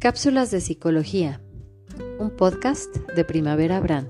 Cápsulas 0.00 0.50
de 0.50 0.62
Psicología, 0.62 1.42
un 2.18 2.30
podcast 2.30 2.96
de 3.14 3.22
Primavera 3.22 3.80
Brand. 3.80 4.08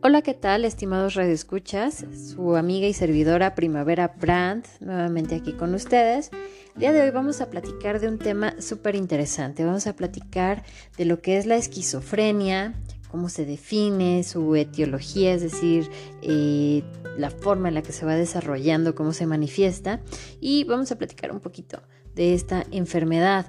Hola, 0.00 0.22
¿qué 0.22 0.32
tal, 0.32 0.64
estimados 0.64 1.14
radioescuchas? 1.14 2.06
Su 2.14 2.54
amiga 2.54 2.86
y 2.86 2.92
servidora 2.92 3.56
Primavera 3.56 4.14
Brand, 4.16 4.64
nuevamente 4.78 5.34
aquí 5.34 5.54
con 5.54 5.74
ustedes. 5.74 6.30
El 6.74 6.80
día 6.82 6.92
de 6.92 7.02
hoy 7.02 7.10
vamos 7.10 7.40
a 7.40 7.50
platicar 7.50 7.98
de 7.98 8.06
un 8.06 8.18
tema 8.18 8.54
súper 8.60 8.94
interesante. 8.94 9.64
Vamos 9.64 9.88
a 9.88 9.96
platicar 9.96 10.62
de 10.96 11.06
lo 11.06 11.20
que 11.20 11.36
es 11.36 11.44
la 11.44 11.56
esquizofrenia, 11.56 12.74
cómo 13.10 13.28
se 13.28 13.44
define, 13.44 14.22
su 14.22 14.54
etiología, 14.54 15.34
es 15.34 15.42
decir, 15.42 15.90
eh, 16.22 16.84
la 17.18 17.30
forma 17.30 17.70
en 17.70 17.74
la 17.74 17.82
que 17.82 17.90
se 17.90 18.06
va 18.06 18.14
desarrollando, 18.14 18.94
cómo 18.94 19.12
se 19.12 19.26
manifiesta. 19.26 20.00
Y 20.40 20.62
vamos 20.62 20.92
a 20.92 20.96
platicar 20.96 21.32
un 21.32 21.40
poquito 21.40 21.82
de 22.14 22.34
esta 22.34 22.64
enfermedad. 22.70 23.46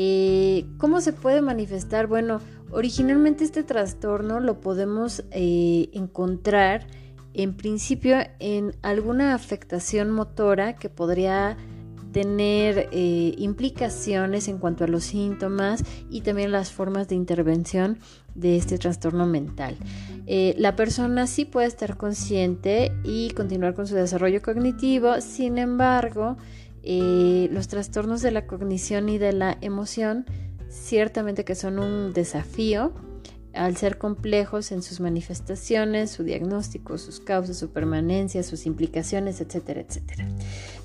Eh, 0.00 0.64
¿Cómo 0.76 1.00
se 1.00 1.12
puede 1.12 1.42
manifestar? 1.42 2.06
Bueno, 2.06 2.40
originalmente 2.70 3.42
este 3.42 3.64
trastorno 3.64 4.38
lo 4.38 4.60
podemos 4.60 5.24
eh, 5.32 5.90
encontrar 5.92 6.86
en 7.34 7.56
principio 7.56 8.16
en 8.38 8.76
alguna 8.82 9.34
afectación 9.34 10.12
motora 10.12 10.76
que 10.76 10.88
podría 10.88 11.56
tener 12.12 12.88
eh, 12.92 13.34
implicaciones 13.38 14.46
en 14.46 14.58
cuanto 14.58 14.84
a 14.84 14.86
los 14.86 15.02
síntomas 15.02 15.82
y 16.08 16.20
también 16.20 16.52
las 16.52 16.70
formas 16.70 17.08
de 17.08 17.16
intervención 17.16 17.98
de 18.36 18.56
este 18.56 18.78
trastorno 18.78 19.26
mental. 19.26 19.76
la 20.26 20.76
persona 20.76 21.26
sí 21.26 21.44
puede 21.44 21.66
estar 21.66 21.96
consciente 21.96 22.92
y 23.02 23.30
continuar 23.30 23.74
con 23.74 23.88
su 23.88 23.96
desarrollo 23.96 24.40
cognitivo, 24.42 25.20
sin 25.20 25.58
embargo, 25.58 26.36
los 26.88 27.68
trastornos 27.68 28.22
de 28.22 28.30
la 28.30 28.46
cognición 28.46 29.08
y 29.08 29.18
de 29.18 29.32
la 29.32 29.58
emoción 29.60 30.24
ciertamente 30.68 31.44
que 31.44 31.54
son 31.54 31.78
un 31.78 32.12
desafío 32.12 32.92
al 33.54 33.76
ser 33.76 33.98
complejos 33.98 34.70
en 34.72 34.82
sus 34.82 35.00
manifestaciones, 35.00 36.10
su 36.10 36.22
diagnóstico, 36.22 36.96
sus 36.98 37.18
causas, 37.20 37.58
su 37.58 37.70
permanencia, 37.70 38.42
sus 38.42 38.66
implicaciones, 38.66 39.40
etcétera, 39.40 39.80
etcétera. 39.80 40.28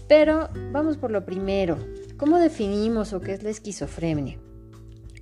Pero 0.08 0.50
vamos 0.72 0.98
por 0.98 1.12
lo 1.12 1.26
primero, 1.26 1.78
¿cómo 2.18 2.40
definimos 2.40 3.14
o 3.14 3.22
qué 3.22 3.34
es 3.34 3.44
la 3.44 3.50
esquizofrenia? 3.50 4.40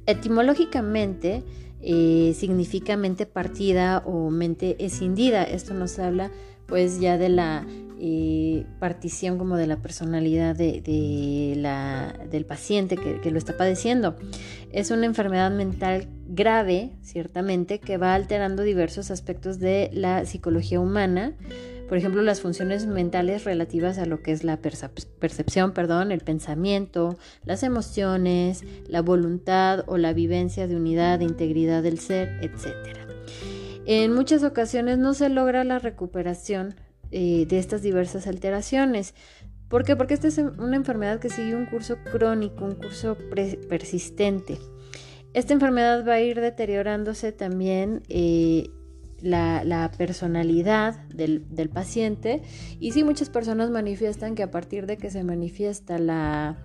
Etimológicamente 0.06 1.44
eh, 1.82 2.34
significa 2.38 2.96
mente 2.96 3.26
partida 3.26 4.04
o 4.06 4.30
mente 4.30 4.84
escindida. 4.84 5.44
Esto 5.44 5.74
nos 5.74 6.00
habla 6.00 6.32
pues 6.68 7.00
ya 7.00 7.18
de 7.18 7.30
la 7.30 7.66
eh, 8.04 8.66
partición 8.80 9.38
como 9.38 9.58
de 9.58 9.68
la 9.68 9.78
personalidad 9.78 10.56
de, 10.56 11.54
la, 11.56 12.18
del 12.32 12.48
paciente 12.48 12.98
que, 12.98 13.30
lo 13.30 13.38
está 13.38 13.58
padeciendo. 13.58 14.16
Es 14.72 14.90
una 14.90 15.06
enfermedad 15.06 15.52
mental 15.52 16.08
grave, 16.28 16.94
ciertamente, 17.04 17.80
que 17.80 17.98
va 17.98 18.16
alterando 18.16 18.64
diversos 18.64 19.12
aspectos 19.12 19.60
de 19.60 19.92
la 19.94 20.26
psicología 20.26 20.80
humana. 20.80 21.36
Por 21.90 22.00
ejemplo, 22.00 22.24
las 22.24 22.42
funciones 22.42 22.88
mentales 22.88 23.44
relativas 23.44 24.00
a 24.00 24.08
lo 24.08 24.24
que 24.24 24.32
es 24.32 24.44
la 24.44 24.58
percepción, 24.58 25.72
perdón, 25.72 26.12
el 26.12 26.22
pensamiento, 26.22 27.20
las 27.46 27.62
emociones, 27.62 28.64
la 28.88 29.04
voluntad 29.04 29.84
o 29.86 29.98
la 29.98 30.14
vivencia 30.14 30.66
de 30.66 30.76
unidad, 30.76 31.20
de 31.20 31.26
integridad 31.26 31.84
del 31.84 32.00
ser, 32.00 32.40
etc. 32.42 32.98
En 33.86 34.12
muchas 34.12 34.44
ocasiones 34.44 34.98
no 34.98 35.14
se 35.14 35.30
logra 35.30 35.64
la 35.64 35.78
recuperación 35.78 36.74
eh, 37.12 37.46
de 37.48 37.60
estas 37.60 37.82
diversas 37.82 38.28
alteraciones. 38.28 39.14
¿Por 39.68 39.86
qué? 39.86 39.96
Porque 39.96 40.14
esta 40.14 40.28
es 40.28 40.38
una 40.38 40.76
enfermedad 40.76 41.20
que 41.20 41.30
sigue 41.30 41.56
un 41.56 41.66
curso 41.66 41.98
crónico, 42.12 42.66
un 42.66 42.76
curso 42.76 43.18
persistente. 43.70 44.58
Esta 45.34 45.54
enfermedad 45.54 46.06
va 46.06 46.16
a 46.16 46.20
ir 46.22 46.42
deteriorándose 46.42 47.32
también 47.32 48.04
eh, 48.10 48.70
la, 49.22 49.92
personalidad 49.98 51.08
del, 51.08 51.46
del, 51.50 51.70
paciente 51.70 52.42
y 52.80 52.92
sí 52.92 53.04
muchas 53.06 53.30
personas 53.30 53.70
manifiestan 53.70 54.36
que 54.36 54.44
a 54.44 54.52
partir 54.52 54.88
de 54.88 54.98
que 54.98 55.10
se 55.10 55.24
manifiesta 55.24 56.00
la 56.00 56.58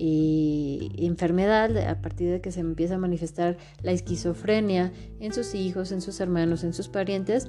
eh, 0.00 0.90
enfermedad, 0.98 1.76
a 1.76 2.00
partir 2.00 2.30
de 2.30 2.40
que 2.40 2.52
se 2.52 2.60
empieza 2.60 2.94
a 2.94 2.98
manifestar 2.98 3.56
la 3.82 3.90
esquizofrenia 3.90 4.92
en 5.18 5.32
sus 5.32 5.56
hijos, 5.56 5.90
en 5.90 6.00
sus 6.00 6.20
hermanos, 6.20 6.62
en 6.62 6.72
sus 6.72 6.88
parientes, 6.88 7.48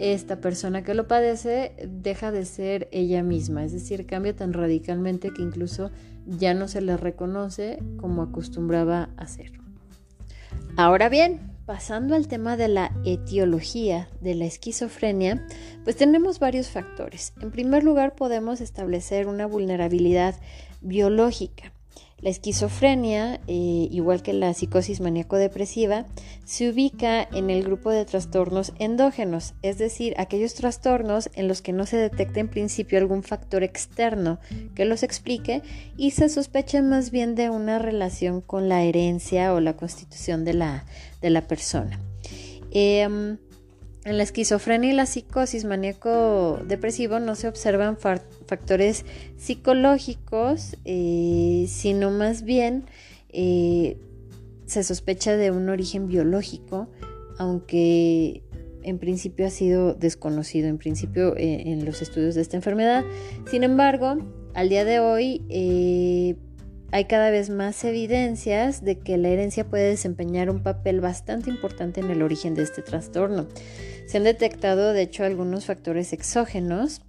esta 0.00 0.40
persona 0.40 0.82
que 0.82 0.94
lo 0.94 1.06
padece 1.06 1.72
deja 1.86 2.32
de 2.32 2.46
ser 2.46 2.88
ella 2.90 3.22
misma, 3.22 3.64
es 3.64 3.72
decir, 3.72 4.06
cambia 4.06 4.34
tan 4.34 4.54
radicalmente 4.54 5.30
que 5.30 5.42
incluso 5.42 5.90
ya 6.26 6.54
no 6.54 6.68
se 6.68 6.80
le 6.80 6.96
reconoce 6.96 7.78
como 7.98 8.22
acostumbraba 8.22 9.10
a 9.18 9.26
ser. 9.26 9.52
Ahora 10.76 11.10
bien, 11.10 11.52
pasando 11.66 12.14
al 12.14 12.28
tema 12.28 12.56
de 12.56 12.68
la 12.68 12.92
etiología 13.04 14.08
de 14.22 14.34
la 14.34 14.46
esquizofrenia, 14.46 15.46
pues 15.84 15.96
tenemos 15.96 16.38
varios 16.38 16.68
factores. 16.68 17.34
En 17.42 17.50
primer 17.50 17.84
lugar, 17.84 18.14
podemos 18.14 18.62
establecer 18.62 19.26
una 19.26 19.46
vulnerabilidad 19.46 20.34
biológica. 20.80 21.72
La 22.22 22.28
esquizofrenia, 22.28 23.40
eh, 23.46 23.88
igual 23.90 24.22
que 24.22 24.34
la 24.34 24.52
psicosis 24.52 25.00
maníaco-depresiva, 25.00 26.04
se 26.44 26.70
ubica 26.70 27.22
en 27.22 27.48
el 27.48 27.62
grupo 27.62 27.90
de 27.90 28.04
trastornos 28.04 28.72
endógenos, 28.78 29.54
es 29.62 29.78
decir, 29.78 30.14
aquellos 30.18 30.54
trastornos 30.54 31.30
en 31.34 31.48
los 31.48 31.62
que 31.62 31.72
no 31.72 31.86
se 31.86 31.96
detecta 31.96 32.40
en 32.40 32.48
principio 32.48 32.98
algún 32.98 33.22
factor 33.22 33.62
externo 33.62 34.38
que 34.74 34.84
los 34.84 35.02
explique 35.02 35.62
y 35.96 36.10
se 36.10 36.28
sospecha 36.28 36.82
más 36.82 37.10
bien 37.10 37.34
de 37.34 37.48
una 37.48 37.78
relación 37.78 38.42
con 38.42 38.68
la 38.68 38.82
herencia 38.82 39.54
o 39.54 39.60
la 39.60 39.76
constitución 39.76 40.44
de 40.44 40.54
la, 40.54 40.84
de 41.22 41.30
la 41.30 41.42
persona. 41.42 41.98
Em, 42.70 43.38
en 44.04 44.16
la 44.16 44.22
esquizofrenia 44.22 44.90
y 44.90 44.94
la 44.94 45.06
psicosis 45.06 45.64
maníaco-depresivo 45.64 47.20
no 47.20 47.34
se 47.34 47.48
observan 47.48 47.96
factores 48.50 49.04
psicológicos, 49.36 50.76
eh, 50.84 51.66
sino 51.68 52.10
más 52.10 52.42
bien 52.42 52.84
eh, 53.30 53.96
se 54.66 54.82
sospecha 54.82 55.36
de 55.36 55.52
un 55.52 55.68
origen 55.68 56.08
biológico, 56.08 56.88
aunque 57.38 58.42
en 58.82 58.98
principio 58.98 59.46
ha 59.46 59.50
sido 59.50 59.94
desconocido, 59.94 60.68
en 60.68 60.78
principio 60.78 61.36
eh, 61.36 61.70
en 61.70 61.84
los 61.84 62.02
estudios 62.02 62.34
de 62.34 62.40
esta 62.42 62.56
enfermedad. 62.56 63.04
Sin 63.48 63.62
embargo, 63.62 64.16
al 64.54 64.68
día 64.68 64.84
de 64.84 64.98
hoy 64.98 65.42
hay 66.92 67.04
cada 67.04 67.30
vez 67.30 67.50
más 67.50 67.84
evidencias 67.84 68.82
de 68.82 68.98
que 68.98 69.16
la 69.16 69.28
herencia 69.28 69.64
puede 69.64 69.90
desempeñar 69.90 70.50
un 70.50 70.64
papel 70.64 71.00
bastante 71.00 71.50
importante 71.50 72.00
en 72.00 72.10
el 72.10 72.20
origen 72.20 72.54
de 72.54 72.62
este 72.62 72.82
trastorno. 72.82 73.46
Se 74.06 74.16
han 74.16 74.24
detectado, 74.24 74.92
de 74.92 75.02
hecho, 75.02 75.22
algunos 75.22 75.66
factores 75.66 76.12
exógenos, 76.12 77.00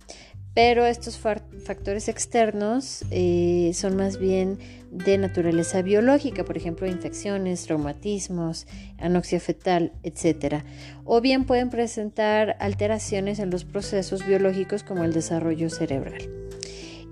pero 0.53 0.85
estos 0.85 1.17
factores 1.17 2.09
externos 2.09 3.05
eh, 3.09 3.71
son 3.73 3.95
más 3.95 4.17
bien 4.17 4.59
de 4.91 5.17
naturaleza 5.17 5.81
biológica, 5.81 6.43
por 6.43 6.57
ejemplo, 6.57 6.85
infecciones, 6.87 7.63
traumatismos, 7.63 8.67
anoxia 8.97 9.39
fetal, 9.39 9.93
etc. 10.03 10.63
O 11.05 11.21
bien 11.21 11.45
pueden 11.45 11.69
presentar 11.69 12.57
alteraciones 12.59 13.39
en 13.39 13.49
los 13.49 13.63
procesos 13.63 14.25
biológicos 14.27 14.83
como 14.83 15.05
el 15.05 15.13
desarrollo 15.13 15.69
cerebral. 15.69 16.29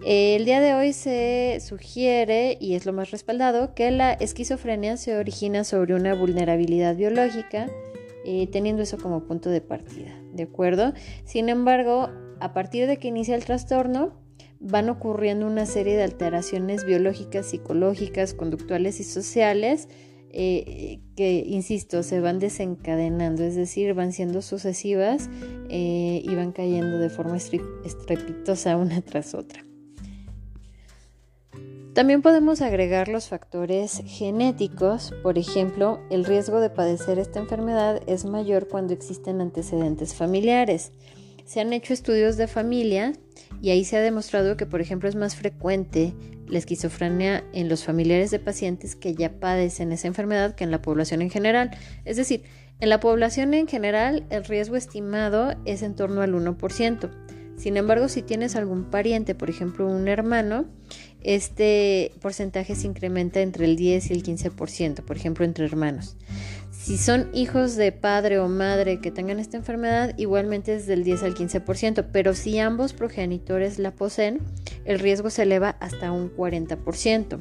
El 0.06 0.46
día 0.46 0.62
de 0.62 0.74
hoy 0.74 0.94
se 0.94 1.60
sugiere, 1.66 2.58
y 2.60 2.76
es 2.76 2.86
lo 2.86 2.94
más 2.94 3.12
respaldado, 3.12 3.74
que 3.74 3.92
la 3.92 4.14
esquizofrenia 4.14 4.98
se 4.98 5.16
origina 5.16 5.64
sobre 5.64 5.94
una 5.94 6.14
vulnerabilidad 6.14 6.96
biológica, 6.96 7.68
eh, 8.26 8.48
teniendo 8.52 8.82
eso 8.82 8.98
como 8.98 9.24
punto 9.24 9.50
de 9.50 9.62
partida, 9.62 10.22
¿de 10.34 10.44
acuerdo? 10.44 10.94
Sin 11.26 11.50
embargo, 11.50 12.10
a 12.40 12.54
partir 12.54 12.88
de 12.88 12.98
que 12.98 13.08
inicia 13.08 13.36
el 13.36 13.46
trastorno, 13.46 14.14
van 14.60 14.90
ocurriendo 14.90 15.48
una 15.48 15.66
serie 15.66 15.96
de 15.96 16.04
alteraciones 16.04 16.86
biológicas, 16.86 17.48
psicológicas, 17.48 18.34
conductuales 18.34 19.00
y 19.00 19.04
sociales 19.04 19.88
eh, 20.32 21.00
que, 21.16 21.44
insisto, 21.46 22.04
se 22.04 22.20
van 22.20 22.40
desencadenando, 22.40 23.44
es 23.44 23.56
decir, 23.56 23.94
van 23.96 24.14
siendo 24.14 24.42
sucesivas 24.42 25.30
eh, 25.70 26.22
y 26.24 26.36
van 26.36 26.52
cayendo 26.52 27.00
de 27.00 27.10
forma 27.10 27.38
estrepitosa 27.38 28.78
una 28.78 29.02
tras 29.02 29.34
otra. 29.34 29.66
También 31.94 32.22
podemos 32.22 32.62
agregar 32.62 33.08
los 33.08 33.28
factores 33.28 34.04
genéticos, 34.06 35.14
por 35.24 35.40
ejemplo, 35.40 36.00
el 36.12 36.24
riesgo 36.24 36.62
de 36.62 36.70
padecer 36.70 37.18
esta 37.18 37.40
enfermedad 37.40 38.02
es 38.06 38.26
mayor 38.26 38.68
cuando 38.68 38.94
existen 38.94 39.42
antecedentes 39.42 40.14
familiares. 40.14 40.92
Se 41.50 41.60
han 41.60 41.74
hecho 41.74 41.94
estudios 41.94 42.38
de 42.38 42.46
familia 42.46 43.14
y 43.60 43.72
ahí 43.72 43.84
se 43.84 43.98
ha 43.98 44.02
demostrado 44.02 44.56
que, 44.56 44.68
por 44.68 44.82
ejemplo, 44.82 45.10
es 45.10 45.16
más 45.16 45.36
frecuente 45.36 46.14
la 46.48 46.60
esquizofrenia 46.60 47.44
en 47.54 47.70
los 47.70 47.84
familiares 47.84 48.30
de 48.30 48.38
pacientes 48.38 48.96
que 48.96 49.16
ya 49.16 49.40
padecen 49.40 49.92
esa 49.92 50.06
enfermedad 50.06 50.54
que 50.54 50.64
en 50.64 50.70
la 50.70 50.84
población 50.84 51.24
en 51.24 51.32
general. 51.32 51.72
Es 52.06 52.18
decir, 52.18 52.44
en 52.80 52.90
la 52.90 53.00
población 53.00 53.56
en 53.56 53.68
general 53.68 54.28
el 54.30 54.46
riesgo 54.46 54.76
estimado 54.76 55.56
es 55.66 55.82
en 55.82 55.96
torno 55.96 56.22
al 56.22 56.36
1%. 56.36 57.10
Sin 57.58 57.78
embargo, 57.78 58.10
si 58.10 58.22
tienes 58.22 58.56
algún 58.56 58.92
pariente, 58.92 59.34
por 59.34 59.50
ejemplo 59.50 59.88
un 59.88 60.08
hermano, 60.08 60.68
este 61.22 62.14
porcentaje 62.22 62.76
se 62.76 62.88
incrementa 62.88 63.42
entre 63.42 63.66
el 63.66 63.76
10 63.76 64.10
y 64.10 64.14
el 64.14 64.24
15%, 64.24 65.04
por 65.04 65.18
ejemplo 65.18 65.46
entre 65.46 65.66
hermanos. 65.66 66.16
Si 66.72 66.98
son 66.98 67.30
hijos 67.34 67.76
de 67.76 67.92
padre 67.92 68.40
o 68.40 68.48
madre 68.48 69.02
que 69.02 69.12
tengan 69.12 69.40
esta 69.40 69.58
enfermedad, 69.58 70.14
igualmente 70.18 70.76
es 70.76 70.88
del 70.88 71.04
10 71.04 71.24
al 71.24 71.36
15%, 71.36 72.08
pero 72.12 72.34
si 72.34 72.58
ambos 72.58 72.94
progenitores 72.94 73.80
la 73.80 73.92
poseen, 73.92 74.40
el 74.86 75.00
riesgo 75.00 75.30
se 75.30 75.44
eleva 75.44 75.72
hasta 75.82 76.12
un 76.12 76.34
40%. 76.36 77.40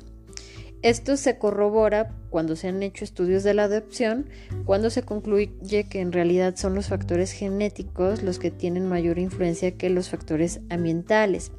Esto 0.83 1.17
se 1.17 1.39
corrobora 1.39 2.15
cuando 2.31 2.55
se 2.55 2.69
han 2.69 2.83
hecho 2.85 3.05
estudios 3.05 3.43
de 3.43 3.53
la 3.53 3.65
adopción, 3.65 4.27
cuando 4.65 4.91
se 4.91 5.03
concluye 5.03 5.89
que 5.89 6.01
en 6.01 6.13
realidad 6.13 6.55
son 6.57 6.75
los 6.75 6.89
factores 6.89 7.33
genéticos 7.33 8.23
los 8.23 8.39
que 8.39 8.53
tienen 8.53 8.89
mayor 8.89 9.19
influencia 9.19 9.77
que 9.77 9.91
los 9.91 10.09
factores 10.09 10.61
ambientales. 10.69 11.51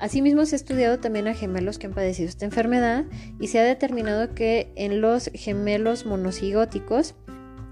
Asimismo, 0.00 0.46
se 0.46 0.54
ha 0.54 0.56
estudiado 0.56 0.98
también 0.98 1.28
a 1.28 1.34
gemelos 1.34 1.78
que 1.78 1.86
han 1.86 1.92
padecido 1.92 2.28
esta 2.28 2.46
enfermedad 2.46 3.04
y 3.38 3.48
se 3.48 3.58
ha 3.58 3.64
determinado 3.64 4.34
que 4.34 4.72
en 4.74 5.02
los 5.02 5.30
gemelos 5.34 6.06
monocigóticos 6.06 7.14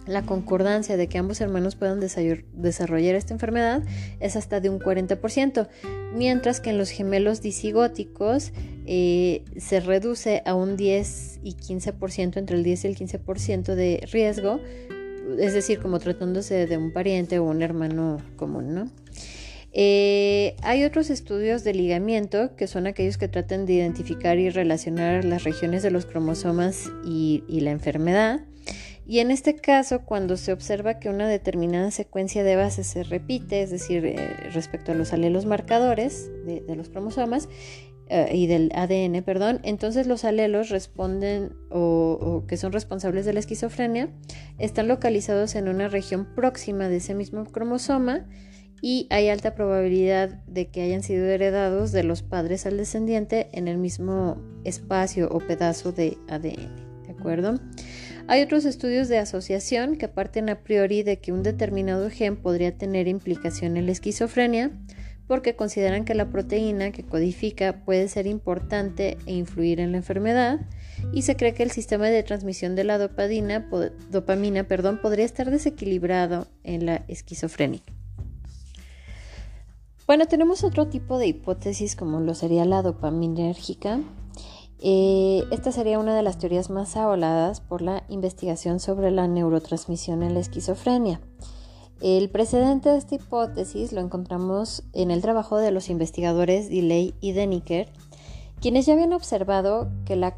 la 0.07 0.23
concordancia 0.23 0.97
de 0.97 1.07
que 1.07 1.19
ambos 1.19 1.41
hermanos 1.41 1.77
puedan 1.77 2.01
desarrollar 2.01 3.15
esta 3.15 3.35
enfermedad 3.35 3.83
es 4.21 4.37
hasta 4.37 4.61
de 4.61 4.71
un 4.71 4.79
40%, 4.79 5.69
mientras 6.15 6.61
que 6.61 6.71
en 6.71 6.79
los 6.79 6.91
gemelos 6.91 7.43
disigóticos 7.43 8.53
eh, 8.87 9.45
se 9.59 9.81
reduce 9.81 10.43
a 10.47 10.55
un 10.55 10.77
10 10.77 11.41
y 11.43 11.53
15%, 11.55 12.39
entre 12.39 12.57
el 12.57 12.65
10 12.65 12.85
y 12.85 12.89
el 12.89 12.97
15% 12.97 13.75
de 13.75 14.07
riesgo, 14.11 14.61
es 15.39 15.53
decir, 15.53 15.79
como 15.79 15.99
tratándose 15.99 16.67
de 16.67 16.79
un 16.79 16.93
pariente 16.93 17.39
o 17.39 17.45
un 17.45 17.61
hermano 17.61 18.19
común, 18.37 18.75
¿no? 18.75 18.91
Eh, 19.73 20.57
hay 20.63 20.85
otros 20.85 21.11
estudios 21.11 21.63
de 21.63 21.75
ligamiento 21.75 22.57
que 22.57 22.67
son 22.67 22.87
aquellos 22.87 23.19
que 23.19 23.29
tratan 23.29 23.67
de 23.67 23.75
identificar 23.75 24.39
y 24.39 24.51
relacionar 24.51 25.25
las 25.25 25.45
regiones 25.45 25.83
de 25.83 25.91
los 25.91 26.07
cromosomas 26.07 26.91
y 27.05 27.43
la 27.61 27.71
enfermedad. 27.71 28.41
Y 29.09 29.21
en 29.21 29.31
este 29.31 29.57
caso, 29.57 30.03
cuando 30.05 30.37
se 30.37 30.53
observa 30.53 30.99
que 30.99 31.09
una 31.09 31.27
determinada 31.27 31.91
secuencia 31.91 32.45
de 32.45 32.57
bases 32.57 32.87
se 32.87 33.05
repite, 33.05 33.63
es 33.63 33.71
decir, 33.71 34.05
eh, 34.05 34.17
respecto 34.53 34.93
a 34.93 34.95
los 34.95 35.15
alelos 35.15 35.47
marcadores 35.47 36.31
de, 36.45 36.77
los 36.77 36.91
cromosomas 36.91 37.49
eh, 38.11 38.29
y 38.35 38.47
del 38.49 38.71
ADN, 38.75 39.23
perdón, 39.23 39.61
entonces 39.63 40.07
los 40.07 40.27
alelos 40.27 40.69
responden 40.69 41.55
o, 41.71 42.45
que 42.47 42.59
son 42.59 42.71
responsables 42.71 43.25
de 43.25 43.33
la 43.33 43.41
esquizofrenia 43.41 44.11
están 44.59 44.89
localizados 44.89 45.55
en 45.55 45.69
una 45.69 45.89
región 45.89 46.29
próxima 46.35 46.91
de 46.91 46.97
ese 46.97 47.15
mismo 47.15 47.47
cromosoma 47.47 48.27
y 48.81 49.07
hay 49.11 49.29
alta 49.29 49.55
probabilidad 49.55 50.31
de 50.47 50.69
que 50.69 50.83
hayan 50.83 51.03
sido 51.03 51.27
heredados 51.27 51.93
de 51.93 52.05
los 52.05 52.23
padres 52.23 52.67
al 52.67 52.77
descendiente 52.77 53.49
en 53.53 53.69
el 53.69 53.79
mismo 53.79 54.41
espacio 54.65 55.29
o 55.31 55.39
pedazo 55.41 55.93
de 55.93 56.17
ADN, 56.29 57.05
¿de 57.07 57.11
acuerdo? 57.11 57.59
Hay 58.29 58.43
otros 58.43 58.65
estudios 58.65 59.09
de 59.09 59.19
asociación 59.19 59.97
que 59.97 60.09
parten 60.09 60.51
a 60.51 60.61
priori 60.61 61.03
de 61.03 61.19
que 61.19 61.33
un 61.33 61.43
determinado 61.43 62.11
gen 62.11 62.37
podría 62.37 62.77
tener 62.77 63.09
implicación 63.09 63.77
en 63.77 63.87
la 63.87 63.93
esquizofrenia 63.93 64.71
porque 65.27 65.57
consideran 65.57 66.05
que 66.05 66.15
la 66.15 66.31
proteína 66.31 66.91
que 66.91 67.05
codifica 67.05 67.85
puede 67.85 68.09
ser 68.09 68.27
importante 68.27 69.19
e 69.27 69.35
influir 69.35 69.79
en 69.79 69.93
la 69.93 69.99
enfermedad 69.99 70.61
y 71.13 71.23
se 71.23 71.37
cree 71.37 71.55
que 71.55 71.63
el 71.63 71.71
sistema 71.71 72.09
de 72.09 72.23
transmisión 72.23 72.75
de 72.75 72.85
la 72.85 72.99
dopamina 72.99 74.65
perdón, 74.65 75.01
podría 75.01 75.27
estar 75.27 75.51
desequilibrado 75.51 76.49
en 76.65 76.87
la 76.87 77.05
esquizofrenia. 77.09 77.83
Bueno, 80.09 80.25
tenemos 80.25 80.65
otro 80.65 80.87
tipo 80.89 81.19
de 81.19 81.27
hipótesis 81.27 81.95
como 81.95 82.21
lo 82.21 82.33
sería 82.33 82.65
la 82.65 82.81
dopaminérgica, 82.81 84.01
eh, 84.81 85.45
esta 85.51 85.71
sería 85.71 85.99
una 85.99 86.17
de 86.17 86.23
las 86.23 86.39
teorías 86.39 86.71
más 86.71 86.97
avaladas 86.97 87.61
por 87.61 87.83
la 87.83 88.05
investigación 88.09 88.81
sobre 88.81 89.11
la 89.11 89.29
neurotransmisión 89.29 90.23
en 90.23 90.33
la 90.33 90.41
esquizofrenia. 90.41 91.21
El 92.01 92.31
precedente 92.31 92.89
de 92.89 92.97
esta 92.97 93.17
hipótesis 93.17 93.93
lo 93.93 94.01
encontramos 94.01 94.83
en 94.95 95.11
el 95.11 95.21
trabajo 95.21 95.59
de 95.59 95.73
los 95.73 95.91
investigadores 95.91 96.71
Delay 96.71 97.13
y 97.21 97.33
Deniker, 97.33 97.91
quienes 98.63 98.87
ya 98.87 98.95
habían 98.95 99.13
observado 99.13 99.91
que 100.07 100.17
la 100.17 100.35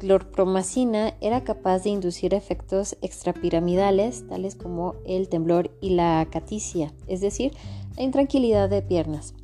clorpromacina 0.00 1.14
era 1.20 1.44
capaz 1.44 1.84
de 1.84 1.90
inducir 1.90 2.34
efectos 2.34 2.96
extrapiramidales, 3.02 4.26
tales 4.26 4.56
como 4.56 4.96
el 5.06 5.28
temblor 5.28 5.70
y 5.80 5.90
la 5.90 6.18
acaticia, 6.18 6.92
es 7.06 7.20
decir, 7.20 7.52
la 7.96 8.02
intranquilidad 8.02 8.68
de 8.68 8.82
piernas, 8.82 9.34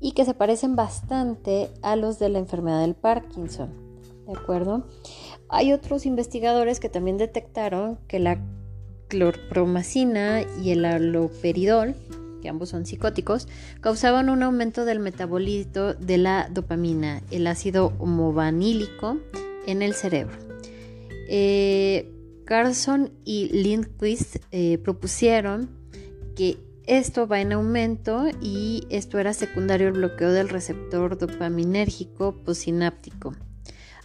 y 0.00 0.12
que 0.12 0.24
se 0.24 0.34
parecen 0.34 0.76
bastante 0.76 1.70
a 1.82 1.96
los 1.96 2.18
de 2.18 2.28
la 2.28 2.38
enfermedad 2.38 2.80
del 2.80 2.94
Parkinson. 2.94 3.92
¿de 4.26 4.32
acuerdo? 4.32 4.86
Hay 5.48 5.72
otros 5.72 6.06
investigadores 6.06 6.80
que 6.80 6.88
también 6.88 7.18
detectaron 7.18 7.98
que 8.08 8.18
la 8.18 8.40
clorpromacina 9.08 10.42
y 10.62 10.70
el 10.70 10.84
aloperidol, 10.84 11.94
que 12.40 12.48
ambos 12.48 12.70
son 12.70 12.86
psicóticos, 12.86 13.46
causaban 13.80 14.30
un 14.30 14.42
aumento 14.42 14.84
del 14.84 15.00
metabolito 15.00 15.94
de 15.94 16.18
la 16.18 16.48
dopamina, 16.50 17.22
el 17.30 17.46
ácido 17.46 17.92
homovanílico, 17.98 19.18
en 19.66 19.82
el 19.82 19.94
cerebro. 19.94 20.36
Eh, 21.28 22.10
Carson 22.44 23.12
y 23.24 23.48
Lindquist 23.50 24.36
eh, 24.50 24.78
propusieron 24.78 25.70
que 26.34 26.58
esto 26.86 27.26
va 27.26 27.40
en 27.40 27.52
aumento 27.52 28.26
y 28.40 28.86
esto 28.90 29.18
era 29.18 29.32
secundario 29.32 29.88
al 29.88 29.94
bloqueo 29.94 30.32
del 30.32 30.48
receptor 30.48 31.16
dopaminérgico 31.16 32.36
posináptico. 32.42 33.34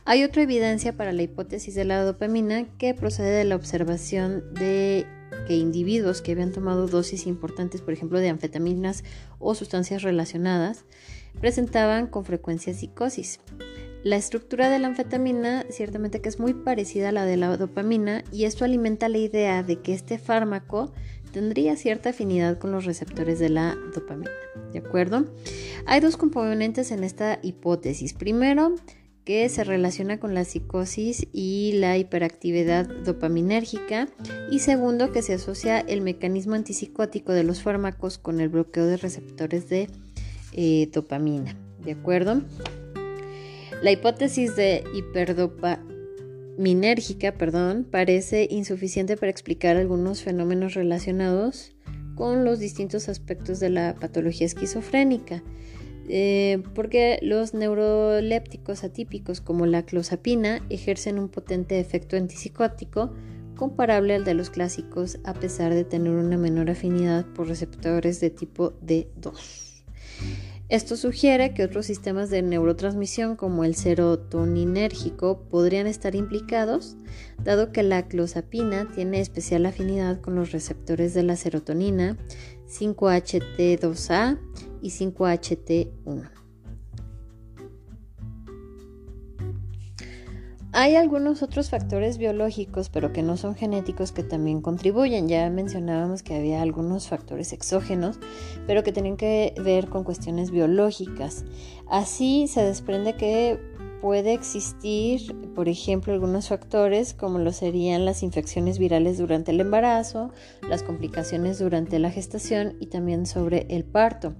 Hay 0.05 0.23
otra 0.23 0.43
evidencia 0.43 0.93
para 0.93 1.11
la 1.11 1.23
hipótesis 1.23 1.75
de 1.75 1.85
la 1.85 2.01
dopamina 2.01 2.65
que 2.77 2.93
procede 2.93 3.31
de 3.31 3.43
la 3.43 3.55
observación 3.55 4.53
de 4.53 5.05
que 5.47 5.55
individuos 5.55 6.21
que 6.21 6.31
habían 6.31 6.51
tomado 6.51 6.87
dosis 6.87 7.27
importantes, 7.27 7.81
por 7.81 7.93
ejemplo, 7.93 8.19
de 8.19 8.29
anfetaminas 8.29 9.03
o 9.39 9.55
sustancias 9.55 10.03
relacionadas, 10.03 10.85
presentaban 11.39 12.07
con 12.07 12.25
frecuencia 12.25 12.73
psicosis. 12.73 13.39
La 14.03 14.15
estructura 14.15 14.69
de 14.69 14.79
la 14.79 14.87
anfetamina 14.87 15.65
ciertamente 15.69 16.21
que 16.21 16.29
es 16.29 16.39
muy 16.39 16.53
parecida 16.53 17.09
a 17.09 17.11
la 17.11 17.25
de 17.25 17.35
la 17.35 17.57
dopamina 17.57 18.23
y 18.31 18.45
esto 18.45 18.63
alimenta 18.63 19.09
la 19.09 19.17
idea 19.17 19.63
de 19.63 19.81
que 19.81 19.93
este 19.93 20.17
fármaco 20.17 20.93
tendría 21.31 21.75
cierta 21.75 22.09
afinidad 22.09 22.57
con 22.57 22.71
los 22.71 22.85
receptores 22.85 23.39
de 23.39 23.49
la 23.49 23.75
dopamina. 23.93 24.31
¿De 24.71 24.79
acuerdo? 24.79 25.25
Hay 25.85 25.99
dos 25.99 26.17
componentes 26.17 26.91
en 26.91 27.03
esta 27.03 27.39
hipótesis. 27.41 28.13
Primero, 28.13 28.75
que 29.27 29.49
se 29.49 29.65
relaciona 29.65 30.21
con 30.21 30.33
la 30.33 30.45
psicosis 30.45 31.27
y 31.33 31.73
la 31.73 31.97
hiperactividad 31.97 32.87
dopaminérgica 32.87 34.07
y 34.49 34.59
segundo 34.59 35.11
que 35.11 35.21
se 35.21 35.33
asocia 35.33 35.79
el 35.81 35.99
mecanismo 35.99 36.55
antipsicótico 36.55 37.33
de 37.33 37.43
los 37.43 37.61
fármacos 37.61 38.17
con 38.17 38.39
el 38.39 38.47
bloqueo 38.47 38.85
de 38.85 38.95
receptores 38.95 39.67
de 39.67 39.89
eh, 40.53 40.89
dopamina. 40.93 41.57
¿De 41.83 41.91
acuerdo? 41.91 42.41
La 43.83 43.91
hipótesis 43.91 44.55
de 44.55 44.85
hiperdopaminérgica 46.57 47.33
perdón, 47.33 47.87
parece 47.89 48.47
insuficiente 48.49 49.15
para 49.15 49.29
explicar 49.29 49.77
algunos 49.77 50.23
fenómenos 50.23 50.73
relacionados 50.73 51.75
con 52.15 52.43
los 52.43 52.59
distintos 52.59 53.09
aspectos 53.09 53.59
de 53.59 53.69
la 53.69 53.95
patología 53.95 54.47
esquizofrénica. 54.47 55.43
Eh, 56.09 56.63
porque 56.73 57.19
los 57.21 57.53
neurolépticos 57.53 58.85
atípicos 58.85 59.41
como 59.41 59.65
la 59.65 59.83
clozapina 59.83 60.61
ejercen 60.69 61.19
un 61.19 61.27
potente 61.27 61.79
efecto 61.79 62.15
antipsicótico 62.15 63.11
comparable 63.57 64.15
al 64.15 64.23
de 64.23 64.33
los 64.33 64.49
clásicos 64.49 65.19
a 65.25 65.33
pesar 65.33 65.73
de 65.73 65.83
tener 65.83 66.13
una 66.13 66.37
menor 66.37 66.69
afinidad 66.69 67.25
por 67.33 67.47
receptores 67.47 68.21
de 68.21 68.29
tipo 68.29 68.73
D2. 68.79 69.83
Esto 70.69 70.97
sugiere 70.97 71.53
que 71.53 71.63
otros 71.63 71.85
sistemas 71.85 72.29
de 72.29 72.41
neurotransmisión 72.41 73.37
como 73.37 73.63
el 73.63 73.73
serotoninérgico 73.73 75.47
podrían 75.49 75.87
estar 75.87 76.13
implicados, 76.13 76.97
dado 77.41 77.71
que 77.71 77.83
la 77.83 78.09
clozapina 78.09 78.85
tiene 78.93 79.21
especial 79.21 79.65
afinidad 79.65 80.19
con 80.19 80.35
los 80.35 80.51
receptores 80.51 81.13
de 81.13 81.23
la 81.23 81.37
serotonina 81.37 82.17
5HT2A 82.67 84.39
y 84.81 84.89
5HT1. 84.89 86.46
Hay 90.79 90.95
algunos 90.95 91.41
otros 91.41 91.71
factores 91.71 92.19
biológicos, 92.19 92.89
pero 92.89 93.11
que 93.11 93.23
no 93.23 93.35
son 93.35 93.55
genéticos, 93.55 94.11
que 94.11 94.21
también 94.21 94.61
contribuyen. 94.61 95.27
Ya 95.27 95.49
mencionábamos 95.49 96.21
que 96.21 96.35
había 96.35 96.61
algunos 96.61 97.07
factores 97.07 97.51
exógenos, 97.51 98.19
pero 98.67 98.83
que 98.83 98.91
tienen 98.91 99.17
que 99.17 99.55
ver 99.59 99.89
con 99.89 100.03
cuestiones 100.03 100.51
biológicas. 100.51 101.45
Así 101.89 102.47
se 102.47 102.61
desprende 102.61 103.15
que 103.15 103.59
puede 104.03 104.33
existir, 104.33 105.35
por 105.55 105.67
ejemplo, 105.67 106.13
algunos 106.13 106.49
factores 106.49 107.15
como 107.15 107.39
lo 107.39 107.53
serían 107.53 108.05
las 108.05 108.21
infecciones 108.21 108.77
virales 108.77 109.17
durante 109.17 109.49
el 109.49 109.61
embarazo, 109.61 110.29
las 110.69 110.83
complicaciones 110.83 111.57
durante 111.57 111.97
la 111.97 112.11
gestación 112.11 112.77
y 112.79 112.85
también 112.85 113.25
sobre 113.25 113.65
el 113.71 113.83
parto. 113.83 114.35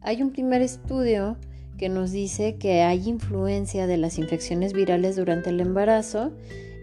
Hay 0.00 0.22
un 0.22 0.30
primer 0.30 0.62
estudio 0.62 1.38
que 1.78 1.88
nos 1.88 2.12
dice 2.12 2.56
que 2.56 2.82
hay 2.82 3.08
influencia 3.08 3.86
de 3.86 3.96
las 3.96 4.18
infecciones 4.18 4.72
virales 4.72 5.16
durante 5.16 5.50
el 5.50 5.60
embarazo, 5.60 6.32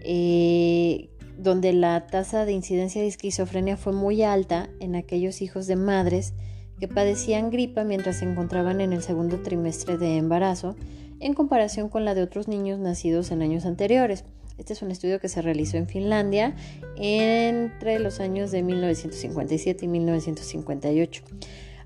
eh, 0.04 1.08
donde 1.38 1.72
la 1.72 2.06
tasa 2.06 2.44
de 2.44 2.52
incidencia 2.52 3.00
de 3.00 3.08
esquizofrenia 3.08 3.76
fue 3.76 3.92
muy 3.92 4.22
alta 4.22 4.68
en 4.80 4.94
aquellos 4.94 5.42
hijos 5.42 5.66
de 5.66 5.76
madres 5.76 6.34
que 6.78 6.88
padecían 6.88 7.50
gripa 7.50 7.84
mientras 7.84 8.18
se 8.18 8.24
encontraban 8.24 8.80
en 8.80 8.92
el 8.92 9.02
segundo 9.02 9.40
trimestre 9.40 9.98
de 9.98 10.16
embarazo, 10.16 10.76
en 11.20 11.34
comparación 11.34 11.88
con 11.88 12.04
la 12.04 12.14
de 12.14 12.22
otros 12.22 12.48
niños 12.48 12.78
nacidos 12.78 13.30
en 13.30 13.42
años 13.42 13.66
anteriores. 13.66 14.24
Este 14.58 14.74
es 14.74 14.82
un 14.82 14.90
estudio 14.90 15.20
que 15.20 15.28
se 15.28 15.40
realizó 15.40 15.78
en 15.78 15.86
Finlandia 15.86 16.54
entre 16.96 17.98
los 17.98 18.20
años 18.20 18.50
de 18.50 18.62
1957 18.62 19.86
y 19.86 19.88
1958. 19.88 21.22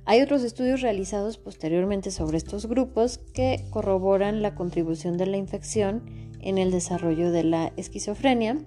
Hay 0.06 0.20
otros 0.20 0.42
estudios 0.42 0.82
realizados 0.82 1.38
posteriormente 1.38 2.10
sobre 2.10 2.36
estos 2.36 2.66
grupos 2.66 3.18
que 3.32 3.64
corroboran 3.70 4.42
la 4.42 4.54
contribución 4.54 5.16
de 5.16 5.26
la 5.26 5.38
infección 5.38 6.02
en 6.40 6.58
el 6.58 6.70
desarrollo 6.70 7.32
de 7.32 7.44
la 7.44 7.72
esquizofrenia 7.76 8.58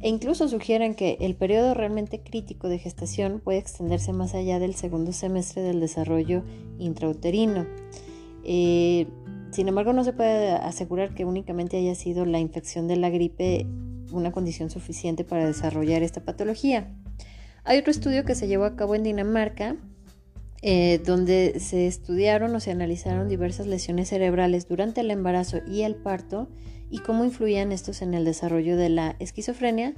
e 0.00 0.08
incluso 0.08 0.48
sugieren 0.48 0.94
que 0.94 1.18
el 1.20 1.36
periodo 1.36 1.74
realmente 1.74 2.22
crítico 2.22 2.68
de 2.68 2.78
gestación 2.78 3.40
puede 3.40 3.58
extenderse 3.58 4.12
más 4.12 4.34
allá 4.34 4.58
del 4.58 4.74
segundo 4.74 5.12
semestre 5.12 5.62
del 5.62 5.80
desarrollo 5.80 6.44
intrauterino. 6.78 7.66
Eh, 8.44 9.06
sin 9.50 9.68
embargo, 9.68 9.92
no 9.92 10.04
se 10.04 10.12
puede 10.12 10.52
asegurar 10.52 11.14
que 11.14 11.24
únicamente 11.24 11.76
haya 11.76 11.94
sido 11.94 12.24
la 12.24 12.38
infección 12.38 12.88
de 12.88 12.96
la 12.96 13.10
gripe 13.10 13.66
una 14.12 14.32
condición 14.32 14.70
suficiente 14.70 15.24
para 15.24 15.46
desarrollar 15.46 16.02
esta 16.02 16.22
patología. 16.22 16.94
Hay 17.64 17.78
otro 17.78 17.90
estudio 17.90 18.24
que 18.24 18.34
se 18.34 18.48
llevó 18.48 18.64
a 18.64 18.76
cabo 18.76 18.94
en 18.94 19.02
Dinamarca, 19.02 19.76
eh, 20.62 21.00
donde 21.04 21.60
se 21.60 21.86
estudiaron 21.86 22.54
o 22.54 22.60
se 22.60 22.70
analizaron 22.70 23.28
diversas 23.28 23.66
lesiones 23.66 24.08
cerebrales 24.08 24.68
durante 24.68 25.02
el 25.02 25.10
embarazo 25.10 25.58
y 25.66 25.82
el 25.82 25.94
parto 25.94 26.48
y 26.90 27.00
cómo 27.00 27.24
influían 27.24 27.72
estos 27.72 28.00
en 28.02 28.14
el 28.14 28.24
desarrollo 28.24 28.76
de 28.76 28.88
la 28.88 29.16
esquizofrenia 29.18 29.94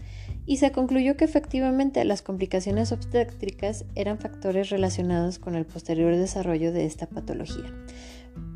y 0.47 0.57
se 0.57 0.73
concluyó 0.73 1.17
que 1.17 1.25
efectivamente 1.25 2.05
las 2.05 2.23
complicaciones 2.23 2.93
obstétricas 2.93 3.85
eran 3.95 4.19
factores 4.19 4.71
relacionados 4.71 5.39
con 5.39 5.55
el 5.55 5.67
posterior 5.67 6.17
desarrollo 6.17 6.73
de 6.73 6.87
esta 6.87 7.07
patología. 7.07 7.73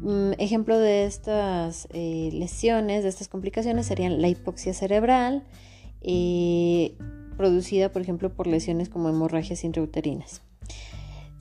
Mm, 0.01 0.33
ejemplo 0.39 0.79
de 0.79 1.05
estas 1.05 1.87
eh, 1.93 2.31
lesiones, 2.33 3.03
de 3.03 3.11
estas 3.11 3.29
complicaciones 3.29 3.87
serían 3.87 4.23
la 4.23 4.29
hipoxia 4.29 4.73
cerebral, 4.73 5.45
eh, 6.01 6.97
producida 7.37 7.93
por 7.93 8.03
ejemplo 8.03 8.35
por 8.35 8.47
lesiones 8.47 8.89
como 8.89 9.09
hemorragias 9.09 9.65
intrauterinas. 9.65 10.43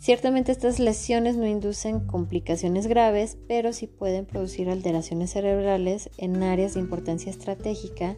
Ciertamente 0.02 0.52
estas 0.52 0.80
lesiones 0.80 1.38
no 1.38 1.46
inducen 1.46 2.00
complicaciones 2.00 2.88
graves, 2.88 3.38
pero 3.48 3.72
sí 3.72 3.86
pueden 3.86 4.26
producir 4.26 4.68
alteraciones 4.68 5.30
cerebrales 5.30 6.10
en 6.18 6.42
áreas 6.42 6.74
de 6.74 6.80
importancia 6.80 7.30
estratégica 7.30 8.18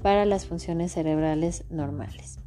para 0.00 0.24
las 0.26 0.46
funciones 0.46 0.92
cerebrales 0.92 1.64
normales. 1.70 2.38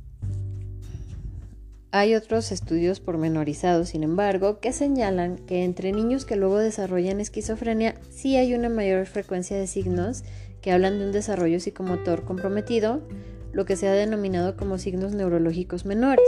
Hay 1.91 2.15
otros 2.15 2.53
estudios 2.53 3.01
pormenorizados, 3.01 3.89
sin 3.89 4.03
embargo, 4.03 4.61
que 4.61 4.71
señalan 4.71 5.35
que 5.39 5.65
entre 5.65 5.91
niños 5.91 6.23
que 6.23 6.37
luego 6.37 6.57
desarrollan 6.57 7.19
esquizofrenia 7.19 7.95
sí 8.09 8.37
hay 8.37 8.53
una 8.53 8.69
mayor 8.69 9.05
frecuencia 9.05 9.57
de 9.57 9.67
signos 9.67 10.23
que 10.61 10.71
hablan 10.71 10.97
de 10.97 11.07
un 11.07 11.11
desarrollo 11.11 11.59
psicomotor 11.59 12.23
comprometido, 12.23 13.01
lo 13.51 13.65
que 13.65 13.75
se 13.75 13.89
ha 13.89 13.93
denominado 13.93 14.55
como 14.55 14.77
signos 14.77 15.13
neurológicos 15.13 15.83
menores 15.83 16.23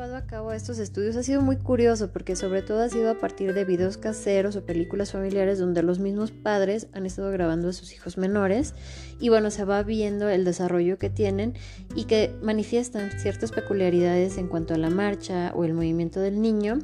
llevado 0.00 0.16
a 0.16 0.26
cabo 0.26 0.52
estos 0.52 0.78
estudios 0.78 1.14
ha 1.16 1.22
sido 1.22 1.42
muy 1.42 1.56
curioso 1.56 2.10
porque 2.10 2.34
sobre 2.34 2.62
todo 2.62 2.82
ha 2.82 2.88
sido 2.88 3.10
a 3.10 3.18
partir 3.18 3.52
de 3.52 3.66
videos 3.66 3.98
caseros 3.98 4.56
o 4.56 4.64
películas 4.64 5.12
familiares 5.12 5.58
donde 5.58 5.82
los 5.82 5.98
mismos 5.98 6.30
padres 6.30 6.86
han 6.94 7.04
estado 7.04 7.30
grabando 7.30 7.68
a 7.68 7.74
sus 7.74 7.92
hijos 7.92 8.16
menores 8.16 8.72
y 9.20 9.28
bueno, 9.28 9.50
se 9.50 9.66
va 9.66 9.82
viendo 9.82 10.30
el 10.30 10.46
desarrollo 10.46 10.98
que 10.98 11.10
tienen 11.10 11.52
y 11.94 12.04
que 12.04 12.34
manifiestan 12.40 13.10
ciertas 13.20 13.52
peculiaridades 13.52 14.38
en 14.38 14.48
cuanto 14.48 14.72
a 14.72 14.78
la 14.78 14.88
marcha 14.88 15.52
o 15.54 15.66
el 15.66 15.74
movimiento 15.74 16.18
del 16.18 16.40
niño. 16.40 16.78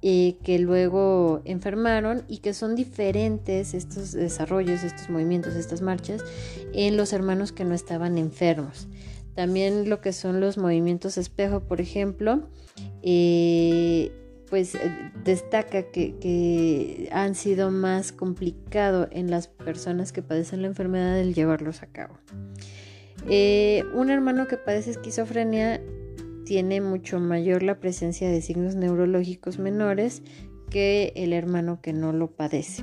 Eh, 0.00 0.36
que 0.44 0.60
luego 0.60 1.42
enfermaron 1.44 2.22
y 2.28 2.38
que 2.38 2.54
son 2.54 2.76
diferentes 2.76 3.74
estos 3.74 4.12
desarrollos, 4.12 4.84
estos 4.84 5.10
movimientos, 5.10 5.56
estas 5.56 5.82
marchas 5.82 6.22
en 6.72 6.96
los 6.96 7.12
hermanos 7.12 7.50
que 7.50 7.64
no 7.64 7.74
estaban 7.74 8.16
enfermos. 8.16 8.86
También 9.38 9.88
lo 9.88 10.00
que 10.00 10.12
son 10.12 10.40
los 10.40 10.58
movimientos 10.58 11.16
espejo, 11.16 11.60
por 11.60 11.80
ejemplo, 11.80 12.48
eh, 13.04 14.10
pues 14.50 14.74
eh, 14.74 14.80
destaca 15.22 15.92
que, 15.92 17.08
han 17.12 17.36
sido 17.36 17.70
más 17.70 18.10
complicado 18.10 19.06
en 19.12 19.30
las 19.30 19.46
personas 19.46 20.10
que 20.10 20.22
padecen 20.22 20.62
la 20.62 20.66
enfermedad 20.66 21.20
el 21.20 21.34
llevarlos 21.34 21.84
a 21.84 21.86
cabo. 21.86 22.18
Eh, 23.30 23.84
un 23.94 24.10
hermano 24.10 24.48
que 24.48 24.56
padece 24.56 24.90
esquizofrenia 24.90 25.80
tiene 26.44 26.80
mucho 26.80 27.20
mayor 27.20 27.62
la 27.62 27.78
presencia 27.78 28.28
de 28.28 28.42
signos 28.42 28.74
neurológicos 28.74 29.60
menores 29.60 30.24
que 30.68 31.12
el 31.14 31.32
hermano 31.32 31.80
que 31.80 31.92
no 31.92 32.12
lo 32.12 32.32
padece. 32.32 32.82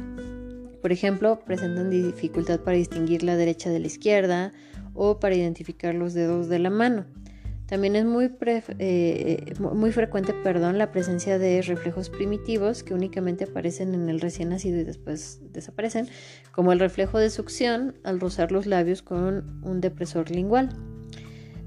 Por 0.81 0.93
ejemplo, 0.93 1.37
presentan 1.45 1.89
dificultad 1.89 2.61
para 2.61 2.77
distinguir 2.77 3.23
la 3.23 3.35
derecha 3.35 3.69
de 3.69 3.79
la 3.79 3.87
izquierda 3.87 4.53
o 4.95 5.19
para 5.19 5.35
identificar 5.35 5.93
los 5.93 6.13
dedos 6.13 6.49
de 6.49 6.59
la 6.59 6.69
mano. 6.69 7.05
También 7.67 7.95
es 7.95 8.05
muy, 8.05 8.31
eh, 8.79 9.53
muy 9.59 9.91
frecuente 9.91 10.33
perdón, 10.33 10.77
la 10.77 10.91
presencia 10.91 11.39
de 11.39 11.63
reflejos 11.63 12.09
primitivos 12.11 12.83
que 12.83 12.93
únicamente 12.93 13.45
aparecen 13.45 13.95
en 13.95 14.07
el 14.07 14.21
recién 14.21 14.49
nacido 14.49 14.79
y 14.79 14.83
después 14.83 15.39
desaparecen, 15.51 16.07
como 16.51 16.73
el 16.73 16.79
reflejo 16.79 17.17
de 17.17 17.31
succión 17.31 17.95
al 18.03 18.19
rozar 18.19 18.51
los 18.51 18.67
labios 18.67 19.01
con 19.01 19.61
un 19.63 19.81
depresor 19.81 20.29
lingual. 20.29 20.69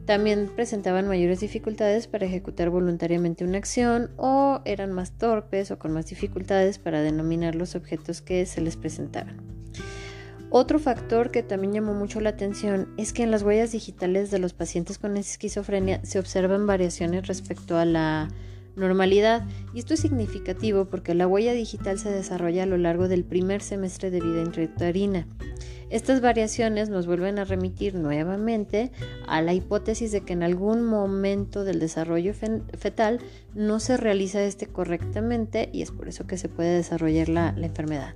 También 0.08 0.48
presentaban 0.54 1.08
mayores 1.08 1.40
dificultades 1.40 2.06
para 2.06 2.26
ejecutar 2.26 2.70
voluntariamente 2.70 3.44
una 3.44 3.58
acción 3.58 4.10
o 4.16 4.60
eran 4.64 4.92
más 4.92 5.18
torpes 5.18 5.70
o 5.70 5.78
con 5.78 5.92
más 5.92 6.06
dificultades 6.06 6.78
para 6.78 7.02
denominar 7.02 7.56
los 7.56 7.74
objetos 7.74 8.22
que 8.22 8.46
se 8.46 8.60
les 8.60 8.76
presentaban. 8.76 9.36
Otro 10.50 10.78
factor 10.78 11.30
que 11.30 11.42
también 11.42 11.74
llamó 11.74 11.92
mucho 11.92 12.20
la 12.20 12.30
atención 12.30 12.88
es 12.96 13.12
que 13.12 13.22
en 13.22 13.30
las 13.30 13.42
huellas 13.42 13.72
digitales 13.72 14.30
de 14.30 14.38
los 14.38 14.54
pacientes 14.54 14.96
con 14.98 15.18
esquizofrenia 15.18 16.00
se 16.04 16.18
observan 16.18 16.66
variaciones 16.66 17.26
respecto 17.26 17.76
a 17.76 17.84
la 17.84 18.28
normalidad 18.74 19.46
y 19.74 19.80
esto 19.80 19.92
es 19.92 20.00
significativo 20.00 20.86
porque 20.86 21.14
la 21.14 21.26
huella 21.26 21.52
digital 21.52 21.98
se 21.98 22.10
desarrolla 22.10 22.62
a 22.62 22.66
lo 22.66 22.78
largo 22.78 23.08
del 23.08 23.24
primer 23.24 23.60
semestre 23.60 24.10
de 24.10 24.22
vida 24.22 24.40
intrauterina. 24.40 25.26
Estas 25.90 26.22
variaciones 26.22 26.88
nos 26.88 27.06
vuelven 27.06 27.38
a 27.38 27.44
remitir 27.44 27.94
nuevamente 27.94 28.90
a 29.26 29.42
la 29.42 29.52
hipótesis 29.52 30.12
de 30.12 30.22
que 30.22 30.34
en 30.34 30.42
algún 30.42 30.84
momento 30.84 31.64
del 31.64 31.78
desarrollo 31.78 32.32
fetal 32.32 33.20
no 33.54 33.80
se 33.80 33.96
realiza 33.98 34.42
este 34.42 34.66
correctamente 34.66 35.68
y 35.72 35.82
es 35.82 35.90
por 35.90 36.08
eso 36.08 36.26
que 36.26 36.38
se 36.38 36.48
puede 36.48 36.74
desarrollar 36.76 37.28
la 37.28 37.54
enfermedad. 37.56 38.14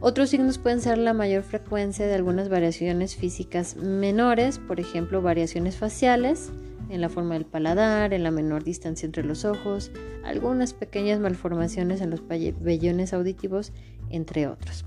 Otros 0.00 0.30
signos 0.30 0.58
pueden 0.58 0.80
ser 0.80 0.98
la 0.98 1.12
mayor 1.12 1.42
frecuencia 1.42 2.06
de 2.06 2.14
algunas 2.14 2.48
variaciones 2.48 3.16
físicas 3.16 3.76
menores, 3.76 4.58
por 4.58 4.78
ejemplo, 4.78 5.22
variaciones 5.22 5.76
faciales 5.76 6.50
en 6.88 7.00
la 7.00 7.08
forma 7.08 7.34
del 7.34 7.44
paladar, 7.44 8.14
en 8.14 8.22
la 8.22 8.30
menor 8.30 8.64
distancia 8.64 9.06
entre 9.06 9.24
los 9.24 9.44
ojos, 9.44 9.90
algunas 10.24 10.72
pequeñas 10.72 11.20
malformaciones 11.20 12.00
en 12.00 12.10
los 12.10 12.22
vellones 12.26 13.12
auditivos, 13.12 13.72
entre 14.10 14.46
otros. 14.46 14.84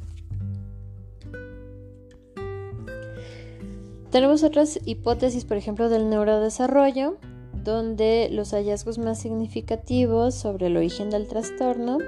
Tenemos 4.12 4.44
otras 4.44 4.80
hipótesis, 4.86 5.46
por 5.46 5.58
ejemplo, 5.58 5.88
del 5.88 6.10
neurodesarrollo, 6.10 7.18
donde 7.64 8.28
los 8.32 8.52
hallazgos 8.52 8.98
más 8.98 9.20
significativos 9.20 10.36
sobre 10.36 10.68
el 10.68 10.78
origen 10.78 11.10
del 11.10 11.28
trastorno 11.28 12.00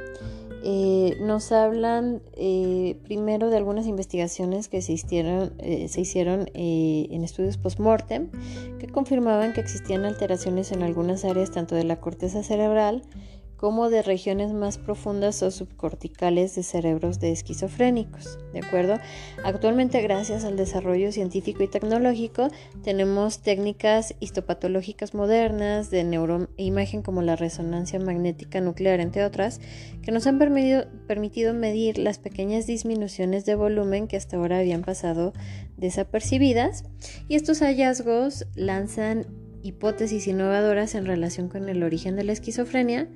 eh, 0.65 1.17
nos 1.19 1.51
hablan 1.51 2.21
eh, 2.37 2.95
primero 3.03 3.49
de 3.49 3.57
algunas 3.57 3.85
investigaciones 3.85 4.69
que 4.69 4.81
se 4.81 4.93
hicieron, 4.93 5.51
eh, 5.57 5.89
se 5.89 5.99
hicieron 5.99 6.49
en 6.53 7.23
estudios 7.23 7.57
post-mortem 7.57 8.29
que 8.79 8.87
confirmaban 8.87 9.51
que 9.51 9.59
existían 9.59 10.05
alteraciones 10.05 10.71
en 10.71 10.83
algunas 10.83 11.25
áreas 11.25 11.51
tanto 11.51 11.75
de 11.75 11.83
la 11.83 11.99
corteza 11.99 12.43
cerebral 12.43 13.03
como 13.63 13.89
de 13.89 14.01
regiones 14.01 14.51
más 14.51 14.77
profundas 14.77 15.41
o 15.41 15.49
subcorticales 15.49 16.53
de 16.53 16.63
cerebros 16.63 17.21
de 17.21 17.31
esquizofrénicos. 17.31 18.37
¿De 18.51 18.59
acuerdo? 18.59 18.99
Actualmente, 19.45 20.01
gracias 20.01 20.43
al 20.43 20.57
desarrollo 20.57 21.13
científico 21.13 21.63
y 21.63 21.69
tecnológico, 21.69 22.49
tenemos 22.83 23.39
técnicas 23.39 24.15
histopatológicas 24.19 25.13
modernas 25.13 25.89
de 25.91 26.03
neuroimagen 26.03 27.03
como 27.03 27.21
la 27.21 27.37
resonancia 27.37 28.01
magnética 28.01 28.59
nuclear, 28.59 28.99
entre 28.99 29.23
otras, 29.23 29.61
que 30.01 30.11
nos 30.11 30.27
han 30.27 30.39
permitido, 30.39 30.83
permitido 31.07 31.53
medir 31.53 31.99
las 31.99 32.19
pequeñas 32.19 32.67
disminuciones 32.67 33.45
de 33.45 33.55
volumen 33.55 34.09
que 34.09 34.17
hasta 34.17 34.35
ahora 34.35 34.59
habían 34.59 34.81
pasado 34.81 35.31
desapercibidas. 35.77 36.83
Y 37.29 37.35
estos 37.35 37.61
hallazgos 37.61 38.45
lanzan 38.55 39.25
hipótesis 39.63 40.27
innovadoras 40.27 40.93
en 40.93 41.05
relación 41.05 41.47
con 41.47 41.69
el 41.69 41.83
origen 41.83 42.15
de 42.15 42.23
la 42.23 42.33
esquizofrenia, 42.33 43.07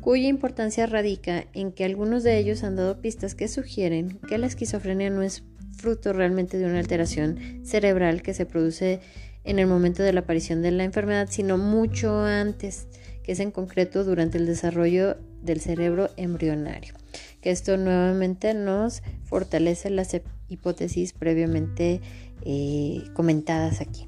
cuya 0.00 0.28
importancia 0.28 0.86
radica 0.86 1.46
en 1.52 1.72
que 1.72 1.84
algunos 1.84 2.22
de 2.22 2.38
ellos 2.38 2.62
han 2.62 2.76
dado 2.76 3.00
pistas 3.00 3.34
que 3.34 3.48
sugieren 3.48 4.20
que 4.28 4.38
la 4.38 4.46
esquizofrenia 4.46 5.10
no 5.10 5.22
es 5.22 5.42
fruto 5.76 6.12
realmente 6.12 6.58
de 6.58 6.64
una 6.64 6.78
alteración 6.78 7.60
cerebral 7.64 8.22
que 8.22 8.34
se 8.34 8.46
produce 8.46 9.00
en 9.44 9.58
el 9.58 9.66
momento 9.66 10.02
de 10.02 10.12
la 10.12 10.20
aparición 10.20 10.62
de 10.62 10.70
la 10.70 10.84
enfermedad, 10.84 11.28
sino 11.30 11.58
mucho 11.58 12.20
antes, 12.24 12.88
que 13.22 13.32
es 13.32 13.40
en 13.40 13.50
concreto 13.50 14.04
durante 14.04 14.38
el 14.38 14.46
desarrollo 14.46 15.16
del 15.42 15.60
cerebro 15.60 16.10
embrionario. 16.16 16.94
Que 17.40 17.50
esto 17.50 17.76
nuevamente 17.76 18.54
nos 18.54 19.02
fortalece 19.24 19.90
las 19.90 20.16
hipótesis 20.48 21.12
previamente 21.12 22.00
eh, 22.44 23.04
comentadas 23.14 23.80
aquí. 23.80 24.06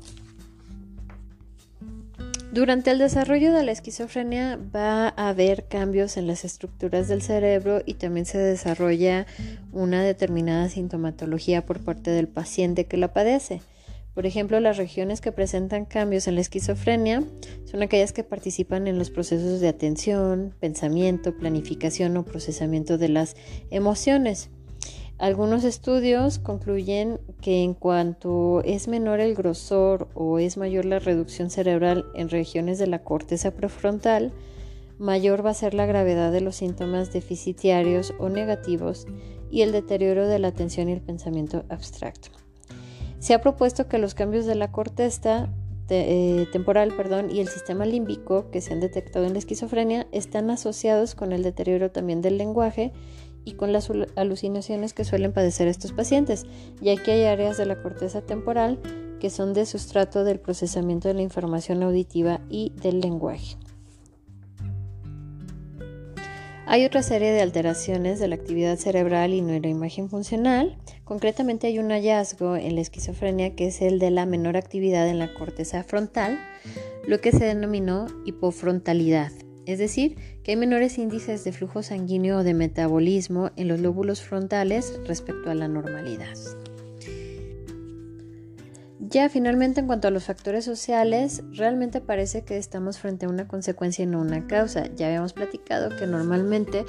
Durante 2.58 2.90
el 2.90 2.98
desarrollo 2.98 3.52
de 3.52 3.62
la 3.62 3.70
esquizofrenia 3.70 4.58
va 4.74 5.10
a 5.10 5.28
haber 5.28 5.68
cambios 5.68 6.16
en 6.16 6.26
las 6.26 6.44
estructuras 6.44 7.06
del 7.06 7.22
cerebro 7.22 7.82
y 7.86 7.94
también 7.94 8.26
se 8.26 8.36
desarrolla 8.36 9.26
una 9.70 10.02
determinada 10.02 10.68
sintomatología 10.68 11.64
por 11.64 11.78
parte 11.78 12.10
del 12.10 12.26
paciente 12.26 12.86
que 12.86 12.96
la 12.96 13.12
padece. 13.12 13.62
Por 14.12 14.26
ejemplo, 14.26 14.58
las 14.58 14.76
regiones 14.76 15.20
que 15.20 15.30
presentan 15.30 15.84
cambios 15.84 16.26
en 16.26 16.34
la 16.34 16.40
esquizofrenia 16.40 17.22
son 17.64 17.84
aquellas 17.84 18.12
que 18.12 18.24
participan 18.24 18.88
en 18.88 18.98
los 18.98 19.10
procesos 19.10 19.60
de 19.60 19.68
atención, 19.68 20.52
pensamiento, 20.58 21.36
planificación 21.36 22.16
o 22.16 22.24
procesamiento 22.24 22.98
de 22.98 23.08
las 23.08 23.36
emociones. 23.70 24.50
Algunos 25.18 25.64
estudios 25.64 26.38
concluyen 26.38 27.18
que 27.40 27.64
en 27.64 27.74
cuanto 27.74 28.62
es 28.64 28.86
menor 28.86 29.18
el 29.18 29.34
grosor 29.34 30.08
o 30.14 30.38
es 30.38 30.56
mayor 30.56 30.84
la 30.84 31.00
reducción 31.00 31.50
cerebral 31.50 32.06
en 32.14 32.28
regiones 32.28 32.78
de 32.78 32.86
la 32.86 33.02
corteza 33.02 33.50
prefrontal, 33.50 34.32
mayor 34.96 35.44
va 35.44 35.50
a 35.50 35.54
ser 35.54 35.74
la 35.74 35.86
gravedad 35.86 36.30
de 36.30 36.40
los 36.40 36.54
síntomas 36.54 37.12
deficitarios 37.12 38.14
o 38.20 38.28
negativos 38.28 39.06
y 39.50 39.62
el 39.62 39.72
deterioro 39.72 40.28
de 40.28 40.38
la 40.38 40.48
atención 40.48 40.88
y 40.88 40.92
el 40.92 41.00
pensamiento 41.00 41.64
abstracto. 41.68 42.30
Se 43.18 43.34
ha 43.34 43.40
propuesto 43.40 43.88
que 43.88 43.98
los 43.98 44.14
cambios 44.14 44.46
de 44.46 44.54
la 44.54 44.70
corteza 44.70 45.48
eh, 45.90 46.46
temporal 46.52 46.94
y 47.30 47.40
el 47.40 47.48
sistema 47.48 47.86
límbico 47.86 48.50
que 48.50 48.60
se 48.60 48.72
han 48.72 48.80
detectado 48.80 49.24
en 49.26 49.32
la 49.32 49.38
esquizofrenia 49.40 50.06
están 50.12 50.50
asociados 50.50 51.16
con 51.16 51.32
el 51.32 51.42
deterioro 51.42 51.90
también 51.90 52.20
del 52.20 52.38
lenguaje 52.38 52.92
y 53.48 53.52
con 53.52 53.72
las 53.72 53.90
alucinaciones 54.14 54.92
que 54.92 55.04
suelen 55.04 55.32
padecer 55.32 55.68
estos 55.68 55.92
pacientes, 55.92 56.44
ya 56.82 56.96
que 57.02 57.12
hay 57.12 57.24
áreas 57.24 57.56
de 57.56 57.64
la 57.64 57.80
corteza 57.80 58.20
temporal 58.20 58.78
que 59.20 59.30
son 59.30 59.54
de 59.54 59.64
sustrato 59.64 60.22
del 60.22 60.38
procesamiento 60.38 61.08
de 61.08 61.14
la 61.14 61.22
información 61.22 61.82
auditiva 61.82 62.40
y 62.50 62.72
del 62.82 63.00
lenguaje. 63.00 63.56
Hay 66.66 66.84
otra 66.84 67.02
serie 67.02 67.32
de 67.32 67.40
alteraciones 67.40 68.20
de 68.20 68.28
la 68.28 68.34
actividad 68.34 68.76
cerebral 68.76 69.32
y 69.32 69.40
neuroimagen 69.40 70.10
funcional. 70.10 70.76
Concretamente 71.04 71.66
hay 71.66 71.78
un 71.78 71.88
hallazgo 71.88 72.56
en 72.56 72.74
la 72.74 72.82
esquizofrenia 72.82 73.56
que 73.56 73.68
es 73.68 73.80
el 73.80 73.98
de 73.98 74.10
la 74.10 74.26
menor 74.26 74.58
actividad 74.58 75.08
en 75.08 75.18
la 75.18 75.32
corteza 75.32 75.82
frontal, 75.82 76.38
lo 77.06 77.22
que 77.22 77.32
se 77.32 77.46
denominó 77.46 78.06
hipofrontalidad. 78.26 79.32
Es 79.68 79.78
decir, 79.78 80.16
que 80.42 80.52
hay 80.52 80.56
menores 80.56 80.96
índices 80.96 81.44
de 81.44 81.52
flujo 81.52 81.82
sanguíneo 81.82 82.38
o 82.38 82.42
de 82.42 82.54
metabolismo 82.54 83.50
en 83.56 83.68
los 83.68 83.80
lóbulos 83.80 84.22
frontales 84.22 84.98
respecto 85.06 85.50
a 85.50 85.54
la 85.54 85.68
normalidad. 85.68 86.34
Ya 88.98 89.28
finalmente 89.28 89.80
en 89.80 89.86
cuanto 89.86 90.08
a 90.08 90.10
los 90.10 90.24
factores 90.24 90.64
sociales, 90.64 91.42
realmente 91.52 92.00
parece 92.00 92.44
que 92.44 92.56
estamos 92.56 92.98
frente 92.98 93.26
a 93.26 93.28
una 93.28 93.46
consecuencia 93.46 94.04
y 94.04 94.06
no 94.06 94.22
una 94.22 94.46
causa. 94.46 94.86
Ya 94.96 95.08
habíamos 95.08 95.34
platicado 95.34 95.94
que 95.94 96.06
normalmente 96.06 96.86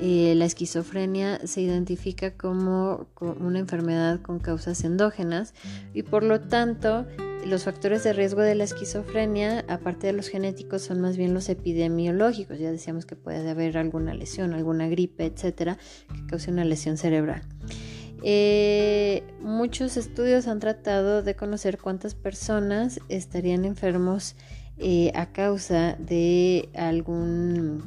eh, 0.00 0.34
la 0.36 0.44
esquizofrenia 0.44 1.44
se 1.44 1.62
identifica 1.62 2.30
como, 2.36 3.08
una 3.40 3.58
enfermedad 3.58 4.20
con 4.20 4.38
causas 4.38 4.84
endógenas 4.84 5.52
y 5.94 6.04
por 6.04 6.22
lo 6.22 6.40
tanto 6.40 7.06
los 7.46 7.64
factores 7.64 8.04
de 8.04 8.12
riesgo 8.12 8.42
de 8.42 8.54
la 8.54 8.64
esquizofrenia, 8.64 9.64
aparte 9.68 10.06
de 10.06 10.12
los 10.12 10.28
genéticos, 10.28 10.82
son 10.82 11.00
más 11.00 11.16
bien 11.16 11.34
los 11.34 11.48
epidemiológicos. 11.48 12.58
Ya 12.58 12.70
decíamos 12.70 13.06
que 13.06 13.16
puede 13.16 13.48
haber 13.48 13.78
alguna 13.78 14.14
lesión, 14.14 14.52
alguna 14.52 14.88
gripe, 14.88 15.26
etcétera, 15.26 15.78
que 16.14 16.26
cause 16.26 16.50
una 16.50 16.64
lesión 16.64 16.96
cerebral. 16.96 17.42
Eh, 18.22 19.22
muchos 19.40 19.96
estudios 19.96 20.46
han 20.46 20.60
tratado 20.60 21.22
de 21.22 21.34
conocer 21.34 21.78
cuántas 21.78 22.14
personas 22.14 23.00
estarían 23.08 23.64
enfermos 23.64 24.36
eh, 24.78 25.10
a 25.14 25.32
causa 25.32 25.96
de 25.98 26.68
algún, 26.74 27.82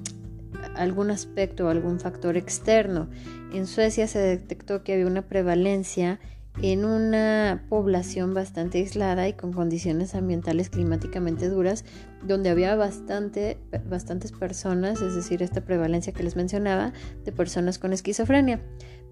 algún 0.75 1.11
aspecto 1.11 1.65
o 1.65 1.69
algún 1.69 1.99
factor 1.99 2.37
externo. 2.37 3.09
En 3.53 3.67
Suecia 3.67 4.07
se 4.07 4.19
detectó 4.19 4.83
que 4.83 4.93
había 4.93 5.05
una 5.05 5.27
prevalencia 5.27 6.19
en 6.61 6.85
una 6.85 7.65
población 7.67 8.33
bastante 8.33 8.77
aislada 8.77 9.27
y 9.27 9.33
con 9.33 9.53
condiciones 9.53 10.15
ambientales 10.15 10.69
climáticamente 10.69 11.49
duras, 11.49 11.83
donde 12.25 12.49
había 12.49 12.75
bastante, 12.75 13.57
bastantes 13.89 14.31
personas, 14.31 15.01
es 15.01 15.15
decir, 15.15 15.41
esta 15.41 15.61
prevalencia 15.61 16.13
que 16.13 16.23
les 16.23 16.35
mencionaba, 16.35 16.93
de 17.25 17.31
personas 17.31 17.79
con 17.79 17.91
esquizofrenia. 17.91 18.61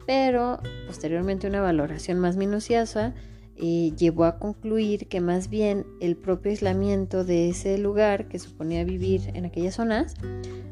Pero 0.06 0.60
posteriormente 0.88 1.48
una 1.48 1.62
valoración 1.62 2.20
más 2.20 2.38
minuciosa 2.38 3.14
llevó 3.62 4.26
a 4.26 4.40
concluir 4.40 5.08
que 5.08 5.22
más 5.22 5.50
bien 5.50 5.86
el 6.00 6.18
propio 6.18 6.52
aislamiento 6.52 7.24
de 7.24 7.50
ese 7.50 7.78
lugar 7.78 8.28
que 8.28 8.40
suponía 8.40 8.84
vivir 8.84 9.32
en 9.36 9.46
aquellas 9.46 9.76
zonas 9.76 10.16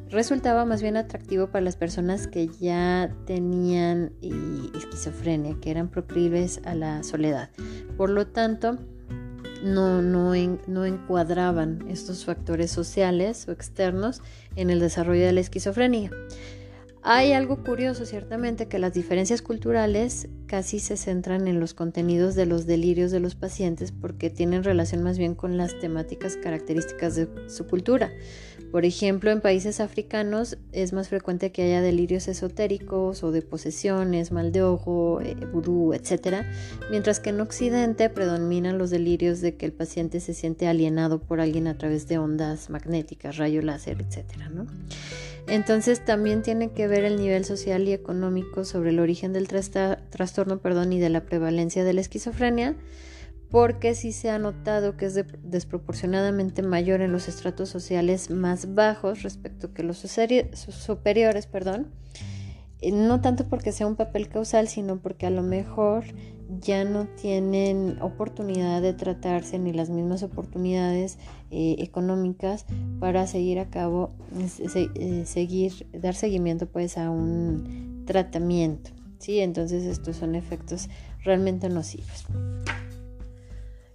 resultaba 0.09 0.65
más 0.65 0.81
bien 0.81 0.97
atractivo 0.97 1.47
para 1.47 1.63
las 1.63 1.75
personas 1.75 2.27
que 2.27 2.47
ya 2.47 3.15
tenían 3.25 4.11
eh, 4.21 4.31
esquizofrenia, 4.75 5.55
que 5.61 5.71
eran 5.71 5.89
proclives 5.89 6.61
a 6.65 6.73
la 6.73 7.03
soledad. 7.03 7.49
Por 7.95 8.09
lo 8.09 8.27
tanto, 8.27 8.77
no, 9.63 10.01
no, 10.01 10.33
no, 10.67 10.85
encuadraban 10.85 11.85
estos 11.89 12.25
factores 12.25 12.71
sociales 12.71 13.47
o 13.47 13.51
externos 13.51 14.21
en 14.55 14.69
el 14.69 14.79
desarrollo 14.79 15.25
de 15.25 15.33
la 15.33 15.41
esquizofrenia. 15.41 16.11
Hay 17.01 17.31
algo 17.31 17.63
curioso, 17.63 18.05
ciertamente, 18.05 18.67
que 18.67 18.77
las 18.77 18.93
diferencias 18.93 19.41
culturales 19.41 20.27
casi 20.47 20.79
se 20.79 20.97
centran 20.97 21.47
en 21.47 21.61
los 21.61 21.73
contenidos 21.73 22.35
de 22.35 22.45
los 22.45 22.65
delirios 22.65 23.09
de 23.11 23.21
los 23.21 23.35
pacientes 23.35 23.93
porque 23.93 24.29
tienen 24.29 24.65
relación 24.65 25.01
más 25.01 25.17
bien 25.17 25.33
con 25.33 25.55
las 25.57 25.79
temáticas 25.79 26.35
características 26.35 27.15
de 27.15 27.29
su 27.47 27.67
cultura. 27.67 28.11
Por 28.71 28.85
ejemplo, 28.85 29.31
en 29.31 29.41
países 29.41 29.79
africanos 29.79 30.57
es 30.71 30.93
más 30.93 31.09
frecuente 31.09 31.51
que 31.51 31.63
haya 31.63 31.81
delirios 31.81 32.27
esotéricos 32.27 33.23
o 33.23 33.31
de 33.31 33.41
posesiones, 33.41 34.31
mal 34.31 34.51
de 34.51 34.61
ojo, 34.61 35.21
eh, 35.21 35.35
vudú, 35.51 35.93
etc. 35.93 36.45
Mientras 36.91 37.19
que 37.19 37.31
en 37.31 37.41
Occidente 37.41 38.09
predominan 38.09 38.77
los 38.77 38.91
delirios 38.91 39.41
de 39.41 39.55
que 39.55 39.65
el 39.65 39.73
paciente 39.73 40.19
se 40.19 40.35
siente 40.35 40.67
alienado 40.67 41.19
por 41.19 41.41
alguien 41.41 41.67
a 41.67 41.77
través 41.77 42.07
de 42.07 42.19
ondas 42.19 42.69
magnéticas, 42.69 43.37
rayo 43.37 43.61
láser, 43.63 44.01
etc. 44.01 44.49
¿no? 44.53 44.67
Entonces 45.47 46.05
también 46.05 46.43
tiene 46.43 46.71
que 46.71 46.87
ver 46.87 47.03
el 47.03 47.17
nivel 47.17 47.45
social 47.45 47.87
y 47.87 47.93
económico 47.93 48.65
sobre 48.65 48.91
el 48.91 48.99
origen 48.99 49.33
del 49.33 49.47
trastorno 49.47 50.59
perdón, 50.59 50.93
y 50.93 50.99
de 50.99 51.09
la 51.09 51.21
prevalencia 51.21 51.83
de 51.83 51.93
la 51.93 52.01
esquizofrenia, 52.01 52.75
porque 53.49 53.95
sí 53.95 54.11
se 54.11 54.29
ha 54.29 54.37
notado 54.37 54.95
que 54.95 55.05
es 55.07 55.19
desproporcionadamente 55.43 56.61
mayor 56.61 57.01
en 57.01 57.11
los 57.11 57.27
estratos 57.27 57.69
sociales 57.69 58.29
más 58.29 58.75
bajos 58.75 59.23
respecto 59.23 59.73
que 59.73 59.83
los 59.83 59.97
superiores, 59.97 61.47
perdón. 61.47 61.87
Eh, 62.81 62.91
no 62.91 63.21
tanto 63.21 63.45
porque 63.45 63.71
sea 63.71 63.87
un 63.87 63.95
papel 63.95 64.29
causal, 64.29 64.67
sino 64.67 64.99
porque 64.99 65.25
a 65.25 65.31
lo 65.31 65.41
mejor 65.41 66.05
ya 66.61 66.83
no 66.83 67.07
tienen 67.07 68.01
oportunidad 68.01 68.81
de 68.81 68.93
tratarse 68.93 69.59
ni 69.59 69.73
las 69.73 69.89
mismas 69.89 70.23
oportunidades 70.23 71.17
eh, 71.51 71.75
económicas 71.79 72.65
para 72.99 73.27
seguir 73.27 73.59
a 73.59 73.69
cabo, 73.69 74.11
eh, 74.59 75.23
seguir, 75.25 75.87
dar 75.93 76.15
seguimiento 76.15 76.67
pues 76.67 76.97
a 76.97 77.09
un 77.09 78.03
tratamiento. 78.05 78.91
¿sí? 79.19 79.39
Entonces 79.39 79.83
estos 79.85 80.15
son 80.15 80.35
efectos 80.35 80.89
realmente 81.23 81.69
nocivos. 81.69 82.25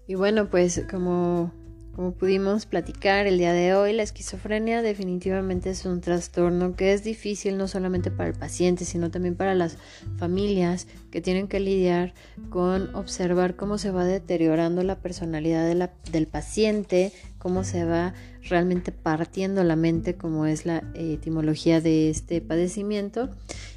Y 0.07 0.15
bueno, 0.17 0.49
pues 0.51 0.85
como 0.91 1.53
como 1.95 2.13
pudimos 2.13 2.67
platicar 2.67 3.29
el 3.29 3.39
día 3.39 3.53
de 3.53 3.75
hoy, 3.75 3.93
la 3.93 4.03
esquizofrenia 4.03 4.83
definitivamente 4.83 5.71
es 5.71 5.87
un 5.87 6.01
trastorno 6.01 6.75
que 6.75 6.93
es 6.93 7.05
difícil 7.05 7.57
no 7.57 7.69
solamente 7.69 8.11
para 8.11 8.29
el 8.29 8.35
paciente, 8.35 8.85
sino 8.85 9.13
también 9.13 9.37
para 9.37 9.55
las 9.55 9.77
familias 10.17 10.89
que 11.13 11.21
tienen 11.21 11.47
que 11.47 11.61
lidiar 11.61 12.13
con 12.51 12.93
observar 12.97 13.55
cómo 13.55 13.79
se 13.79 13.93
va 13.93 14.05
deteriorando 14.05 14.83
la 14.83 14.99
personalidad 14.99 15.73
del 16.11 16.27
paciente, 16.27 17.13
cómo 17.39 17.63
se 17.63 17.85
va 17.85 18.13
realmente 18.43 18.91
partiendo 18.91 19.63
la 19.63 19.77
mente, 19.77 20.17
como 20.17 20.47
es 20.47 20.67
la 20.67 20.83
etimología 20.95 21.81
de 21.81 22.11
este 22.11 22.41
padecimiento. 22.41 23.31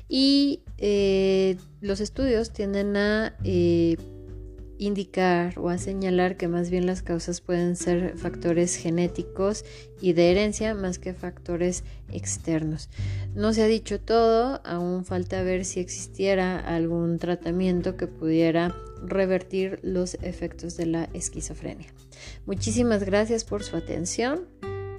Y 0.09 0.63
eh, 0.79 1.57
los 1.81 1.99
estudios 1.99 2.51
tienden 2.51 2.97
a... 2.97 3.35
Eh, 3.43 3.97
indicar 4.79 5.57
o 5.59 5.69
a 5.69 5.77
señalar 5.77 6.37
que 6.37 6.47
más 6.47 6.69
bien 6.69 6.85
las 6.85 7.01
causas 7.01 7.41
pueden 7.41 7.75
ser 7.75 8.17
factores 8.17 8.75
genéticos 8.75 9.65
y 10.01 10.13
de 10.13 10.31
herencia 10.31 10.73
más 10.73 10.99
que 10.99 11.13
factores 11.13 11.83
externos. 12.11 12.89
No 13.35 13.53
se 13.53 13.63
ha 13.63 13.67
dicho 13.67 13.99
todo, 13.99 14.61
aún 14.65 15.05
falta 15.05 15.43
ver 15.43 15.65
si 15.65 15.79
existiera 15.79 16.59
algún 16.59 17.17
tratamiento 17.17 17.97
que 17.97 18.07
pudiera 18.07 18.75
revertir 19.05 19.79
los 19.83 20.15
efectos 20.15 20.77
de 20.77 20.87
la 20.87 21.09
esquizofrenia. 21.13 21.87
Muchísimas 22.45 23.03
gracias 23.03 23.43
por 23.43 23.63
su 23.63 23.75
atención. 23.75 24.45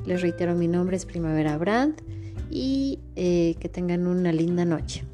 Les 0.06 0.22
reitero, 0.22 0.54
mi 0.54 0.68
nombre 0.68 0.96
es 0.96 1.04
Primavera 1.04 1.58
Brandt 1.58 2.02
y 2.50 3.00
eh, 3.16 3.56
que 3.60 3.68
tengan 3.68 4.06
una 4.06 4.32
linda 4.32 4.64
noche. 4.64 5.04